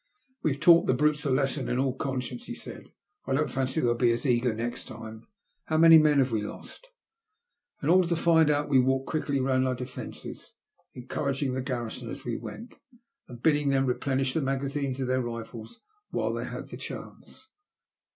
''We've 0.43 0.59
taught 0.59 0.87
the 0.87 0.95
brutes 0.95 1.25
a 1.25 1.29
lesson 1.29 1.69
in 1.69 1.77
all 1.77 1.93
con 1.93 2.21
science/' 2.21 2.45
he 2.45 2.55
said." 2.55 2.91
I 3.27 3.33
don't 3.35 3.51
fancy 3.51 3.81
they'll 3.81 3.93
be 3.93 4.11
as 4.11 4.25
eager 4.25 4.51
next 4.51 4.85
time. 4.87 5.27
How 5.65 5.77
many 5.77 5.99
men 5.99 6.17
have 6.17 6.31
we 6.31 6.41
lost?" 6.41 6.87
In 7.83 7.89
order 7.89 8.07
to 8.07 8.15
find 8.15 8.49
out, 8.49 8.67
we 8.67 8.79
walked 8.79 9.05
quickly 9.05 9.39
round 9.39 9.67
our 9.67 9.75
defences, 9.75 10.53
encouraging 10.95 11.53
the 11.53 11.61
garrison 11.61 12.09
as 12.09 12.25
we 12.25 12.35
went, 12.35 12.79
and 13.27 13.43
bidding 13.43 13.69
them 13.69 13.85
replenish 13.85 14.33
the 14.33 14.41
magazines 14.41 14.99
of 14.99 15.05
their 15.07 15.21
rifles 15.21 15.79
while 16.09 16.33
they 16.33 16.45
had 16.45 16.69
the 16.69 16.77
chance. 16.77 17.51